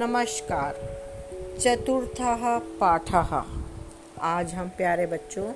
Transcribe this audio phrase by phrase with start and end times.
[0.00, 0.72] नमस्कार।
[1.60, 2.16] चतुर्थ
[2.82, 3.14] पाठ।
[4.20, 5.52] आज हम प्यारे बच्चों,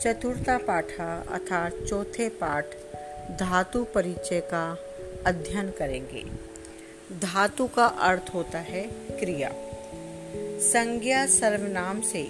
[0.00, 0.84] चतुर्था पाठ
[1.30, 2.64] अर्थात चौथे पाठ
[3.40, 4.78] धातु परिचय का
[5.26, 6.24] अध्ययन करेंगे।
[7.18, 9.52] धातु का अर्थ होता है क्रिया।
[10.60, 12.22] संज्ञा सर्वनाम से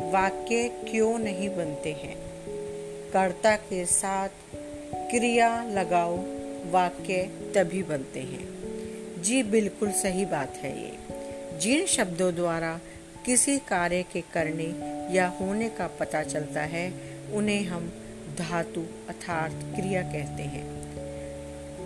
[0.00, 2.16] वाक्य क्यों नहीं बनते हैं?
[3.12, 4.28] कर्ता के साथ
[4.94, 6.16] क्रिया लगाओ,
[6.70, 8.51] वाक्य तभी बनते हैं।
[9.22, 10.98] जी, बिल्कुल सही बात है ये।
[11.58, 12.80] जिन शब्दों द्वारा
[13.26, 14.64] किसी कार्य के करने
[15.14, 16.92] या होने का पता चलता है,
[17.32, 17.92] उन्हें हम
[18.38, 20.88] धातु अर्थात क्रिया कहते हैं।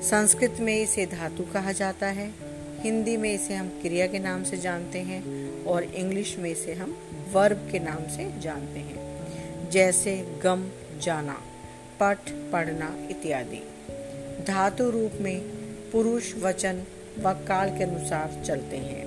[0.03, 2.33] संस्कृत में इसे धातु कहा जाता है,
[2.81, 6.99] हिंदी में इसे हम क्रिया के नाम से जानते हैं, और इंग्लिश में इसे हम
[7.33, 9.07] वर्ब के नाम से जानते हैं।
[9.71, 11.43] जैसे गम, जाना,
[12.01, 13.63] पठ, पढ़ना इत्यादि।
[14.43, 15.41] धातु रूप में
[15.91, 16.85] पुरुष, वचन
[17.19, 19.07] व काल के अनुसार चलते हैं।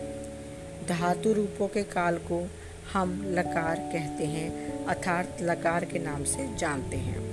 [0.88, 2.50] धातु रूपों के काल को
[2.94, 7.30] हम लकार कहते हैं, अर्थात लकार के नाम से जानते हैं।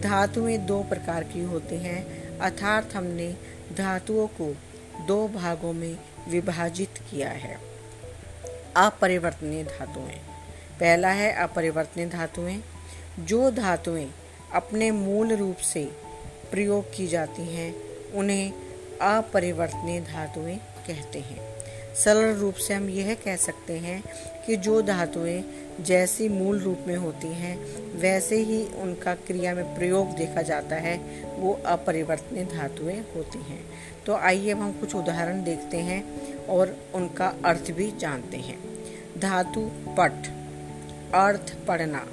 [0.00, 3.36] धातुएँ दो प्रकार की होती हैं, अर्थात हमने
[3.78, 4.56] धातुओं को
[5.06, 7.58] दो भागों में विभाजित किया है।
[8.76, 10.20] अपरिवर्तनीय धातुएँ।
[10.80, 12.64] पहला है अपरिवर्तनीय धातुएँ,
[13.20, 14.10] जो धातुएँ
[14.54, 15.84] अपने मूल रूप से
[16.50, 17.74] प्रयोग की जाती हैं,
[18.12, 18.52] उन्हें
[19.02, 21.40] अपरिवर्तनीय धातुएँ कहते हैं।
[21.94, 24.02] सरल रूप से हम यह कह सकते हैं
[24.46, 25.42] कि जो धातुएँ
[25.80, 27.56] जैसी मूल रूप में होती हैं,
[27.98, 30.96] वैसे ही उनका क्रिया में प्रयोग देखा जाता है,
[31.38, 33.60] वो अपरिवर्तनीय धातुएँ होती हैं।
[34.06, 36.02] तो आइए अब हम कुछ उदाहरण देखते हैं
[36.46, 38.58] और उनका अर्थ भी जानते हैं।
[39.20, 40.28] धातु पठ
[41.14, 42.06] अर्थ पढ़ना,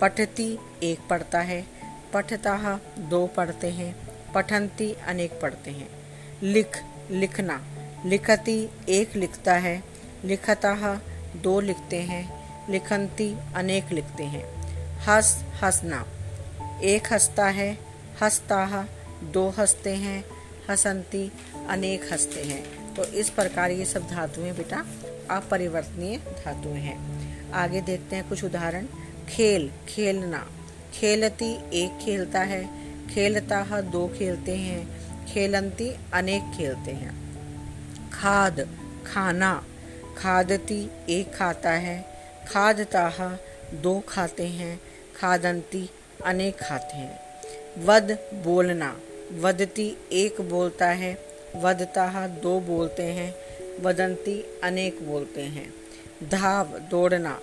[0.00, 1.64] पठती एक पढ़ता है
[2.12, 3.94] पठता दो पढ़ते हैं,
[4.34, 6.03] पठंती अनेक पढ़ते हैं।
[6.42, 7.64] लिख, लिखना।
[8.06, 9.82] लिखती एक लिखता है,
[10.24, 11.00] लिखता
[11.36, 14.44] दो लिखते हैं, लिखंती अनेक लिखते हैं।
[14.98, 16.06] हंस, हंसना।
[16.82, 17.78] एक हंसता है
[18.22, 18.86] हंसता
[19.24, 20.24] दो हँसते हैं,
[20.70, 21.32] हंसंती
[21.68, 24.86] अनेक हँसते हैं। तो इस प्रकार ये सब धातुएँ बेटा
[25.30, 28.86] अपरिवर्तनीय धातुएँ हैं। आगे देखते हैं कुछ उदाहरण।
[29.28, 30.48] खेल, खेलना।
[30.92, 37.24] खेलती एक खेलता है खेलता दो खेलते हैं खेलंती, अनेक खेलते हैं।
[38.10, 38.68] खाद,
[39.06, 39.64] खाना।
[40.18, 42.04] खादती, एक खाता है।
[42.48, 43.38] खादता
[43.74, 44.80] दो खाते हैं।
[45.16, 45.90] खादंती,
[46.24, 47.20] अनेक खाते हैं।
[47.84, 49.00] वद, बोलना।
[49.32, 51.18] वदती, एक बोलता है।
[51.56, 53.34] वदता दो बोलते हैं।
[53.80, 55.74] वदंती, अनेक बोलते हैं।
[56.28, 57.40] धाव, दौड़ना।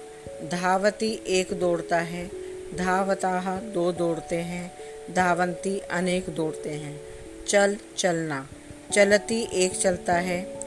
[0.52, 2.32] धावती, एक दौड़ता है।
[2.78, 4.78] धावता दो दौड़ते हैं।
[5.14, 7.11] धावंती, अनेक दौड़ते हैं।
[7.48, 8.48] चल चलना।
[8.92, 10.60] चलती एक चलता है।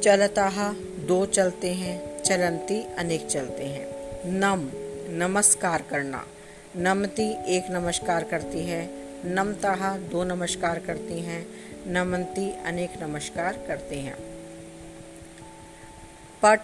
[0.00, 3.86] चलता दो चलते हैं। चलंती अनेक चलते हैं।
[4.26, 4.70] नम,
[5.16, 6.26] नमस्कार करना।
[6.76, 8.90] नमती एक नमस्कार करती है।
[9.24, 11.46] नमता दो नमस्कार करती हैं।
[11.86, 14.16] नमंती अनेक नमस्कार करते हैं।
[16.44, 16.60] पट,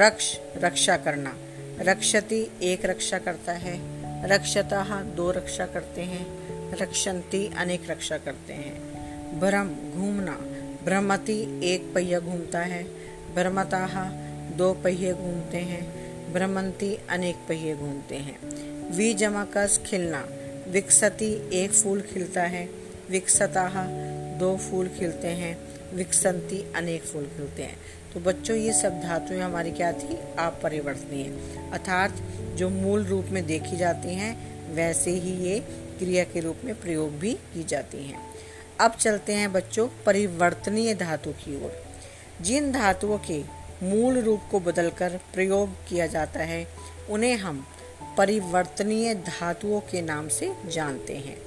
[0.00, 1.36] रक्ष, रक्षा करना।
[1.80, 8.74] रक्षति एक रक्षा करता है। रक्षता दो रक्षा करते हैं। रक्षंती अनेक रक्षा करते हैं।
[9.40, 10.32] भ्रम घूमना।
[10.84, 12.84] भ्रमति एक पहिया घूमता है।
[13.34, 14.10] भ्रमता
[14.56, 18.38] दो पहिए घूमते हैं। भ्रमंती अनेक पहिए घूमते हैं।
[18.90, 20.28] वी जमा कस खिलना।
[20.68, 22.68] विकसती एक फूल खिलता है।
[23.10, 23.86] विकसता
[24.38, 25.58] दो फूल खिलते हैं।
[25.94, 27.76] विकसंती अनेक फूल खिलते हैं।
[28.14, 30.18] तो बच्चों, ये सब धातुएँ हमारी क्या थी?
[30.38, 31.24] आप अपरिवर्तनीय।
[31.72, 32.14] अर्थात,
[32.54, 37.10] जो मूल रूप में देखी जाती हैं, वैसे ही ये क्रिया के रूप में प्रयोग
[37.10, 38.34] भी की जाती हैं।
[38.80, 41.84] अब चलते हैं बच्चों परिवर्तनीय धातु की ओर।
[42.40, 43.44] जिन धातुओं के
[43.82, 46.68] मूल रूप को बदलकर प्रयोग किया जाता है,
[47.10, 47.66] उन्हें हम
[48.18, 51.38] परिवर्तनीय धातुओं के नाम से जानते हैं।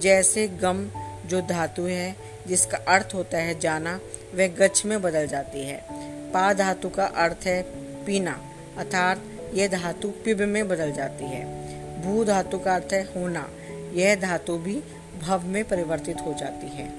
[0.00, 0.90] जैसे गम
[1.26, 2.16] जो धातु है,
[2.46, 4.00] जिसका अर्थ होता है जाना,
[4.34, 5.84] वह गच्छ में बदल जाती है।
[6.30, 7.62] पा धातु का अर्थ है
[8.04, 9.22] पीना, अर्थात
[9.54, 11.60] यह धातु पिब में बदल जाती है।
[12.02, 13.50] भू धातु का अर्थ है होना
[13.92, 14.82] यह धातु भी
[15.20, 16.94] भव में परिवर्तित हो जाती है।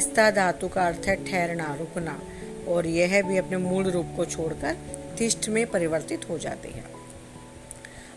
[0.00, 2.20] स्था धातु का अर्थ है ठहरना, रुकना,
[2.68, 4.76] और यह भी अपने मूल रूप को छोड़कर
[5.18, 6.84] तिष्ठ में परिवर्तित हो जाती है।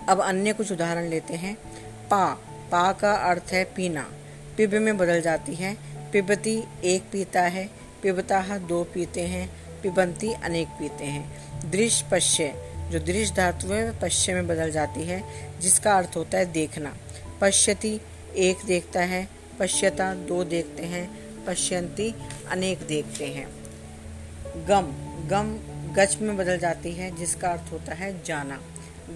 [0.10, 1.58] अब अन्य कुछ उदाहरण लेते हैं।
[2.12, 2.34] पा
[2.72, 4.12] पा का अर्थ है पीना।
[4.58, 5.78] पिब में बदल जाती है।
[6.12, 7.70] पिबती एक पीता है
[8.04, 9.50] पिबता दो पीते हैं,
[9.82, 12.56] पिबंती अनेक पीते हैं। दृश्य पश्य,
[12.92, 15.24] जो दृश्य धातु है, पश्य में बदल जाती है,
[15.60, 16.98] जिसका अर्थ होता है देखना।
[17.42, 18.02] पश्यति
[18.36, 19.30] एक देखता है,
[19.60, 22.16] पश्यता दो देखते हैं, पश्यंती
[22.52, 23.48] अनेक देखते हैं।
[24.66, 25.60] गम गम
[25.94, 28.62] गच में बदल जाती है, जिसका अर्थ होता है जाना।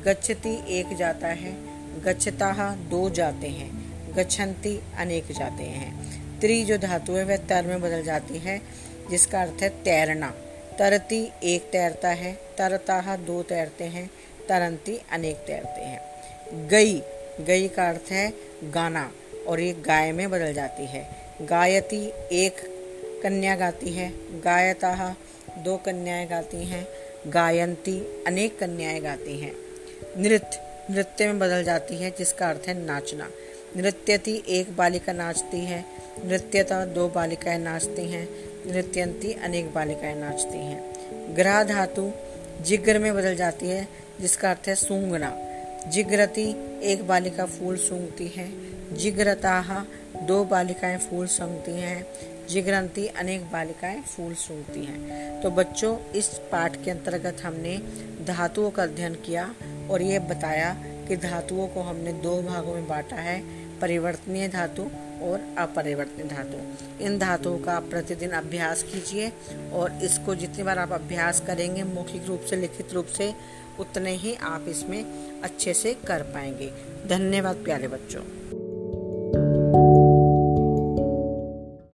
[0.05, 1.53] गच्छति एक जाता है,
[2.01, 7.81] गच्छता दो जाते हैं, गच्छन्ति अनेक जाते हैं। त्रि जो धातु है, वह तर में
[7.81, 8.61] बदल जाती है,
[9.09, 10.33] जिसका अर्थ है तैरना।
[10.79, 14.09] तरती एक तैरता है, तरता दो तैरते हैं
[14.49, 17.01] तरंती अनेक तैरते हैं। गई
[17.41, 18.33] गई का अर्थ है
[18.63, 19.11] गाना,
[19.47, 21.07] और ये गाय में बदल जाती है।
[21.41, 22.61] गायती एक
[23.23, 25.15] कन्या गाती है, गायता
[25.57, 26.87] दो कन्याएँ गाती हैं,
[27.27, 29.53] गायंती अनेक कन्याएँ गाती हैं।
[30.17, 30.59] नृत्य
[30.91, 33.29] नृत्य में बदल जाती है, जिसका अर्थ है नाचना।
[33.77, 35.85] नृत्यति एक बालिका नाचती है,
[36.25, 38.27] नृत्यता दो बालिकाएँ नाचती हैं,
[38.67, 42.11] नृत्यंती अनेक बालिकाएँ नाचती हैं। ग्रह धातु
[42.61, 43.87] जिग्र में बदल जाती है,
[44.21, 45.52] जिसका अर्थ है सूंघना।
[45.87, 48.51] जिग्रति एक बालिका फूल सूंघती है।
[48.97, 49.85] जिगरताहा
[50.21, 52.07] दो बालिकाएँ फूल सूंघती हैं।
[52.49, 57.77] जिग्रंती अनेक बालिकाएँ फूल सूंघती हैं। तो बच्चों, इस पाठ के अंतर्गत हमने
[58.27, 59.55] धातुओं का अध्ययन किया
[59.89, 63.43] और ये बताया कि धातुओं को हमने दो भागों में बांटा है।
[63.79, 64.91] परिवर्तनीय धातु
[65.23, 69.31] और अपरिवर्तनीय धातु। इन धातुओं का आप प्रतिदिन अभ्यास कीजिए
[69.73, 73.33] और इसको जितनी बार आप अभ्यास करेंगे, मौखिक रूप से, लिखित रूप से,
[73.79, 75.05] उतने ही आप इसमें
[75.41, 76.71] अच्छे से कर पाएँगे।
[77.07, 78.21] धन्यवाद प्यारे बच्चों।